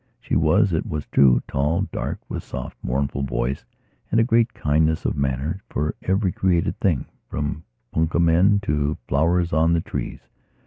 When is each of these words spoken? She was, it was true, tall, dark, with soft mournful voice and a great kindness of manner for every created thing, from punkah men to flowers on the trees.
She 0.19 0.35
was, 0.35 0.73
it 0.73 0.87
was 0.87 1.05
true, 1.05 1.43
tall, 1.47 1.83
dark, 1.93 2.17
with 2.27 2.41
soft 2.41 2.75
mournful 2.81 3.21
voice 3.21 3.65
and 4.09 4.19
a 4.19 4.23
great 4.23 4.51
kindness 4.51 5.05
of 5.05 5.15
manner 5.15 5.61
for 5.69 5.93
every 6.01 6.31
created 6.31 6.79
thing, 6.79 7.05
from 7.29 7.63
punkah 7.93 8.19
men 8.19 8.61
to 8.63 8.97
flowers 9.07 9.53
on 9.53 9.73
the 9.73 9.81
trees. 9.81 10.21